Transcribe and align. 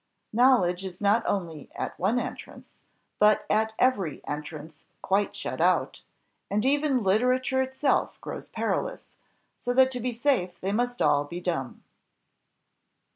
Knowledge 0.33 0.83
is 0.83 0.99
not 0.99 1.23
only 1.27 1.69
at 1.75 1.99
one 1.99 2.17
entrance, 2.17 2.73
but 3.19 3.45
at 3.51 3.73
every 3.77 4.25
entrance 4.25 4.85
quite 5.03 5.35
shut 5.35 5.61
out, 5.61 6.01
and 6.49 6.65
even 6.65 7.03
literature 7.03 7.61
itself 7.61 8.19
grows 8.19 8.47
perilous, 8.47 9.11
so 9.59 9.75
that 9.75 9.91
to 9.91 9.99
be 9.99 10.11
safe 10.11 10.59
they 10.59 10.71
must 10.71 11.03
all 11.03 11.23
be 11.23 11.39
dumb. 11.39 11.83